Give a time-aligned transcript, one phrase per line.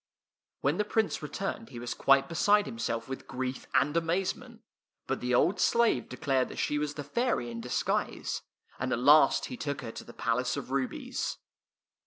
[0.61, 4.61] When the Prince returned he was quite beside himself with grief and amazement;
[5.05, 8.41] but the old slave declared that she was the fairy in disguise,
[8.79, 11.37] and at last he took her to the Palace of Rubies.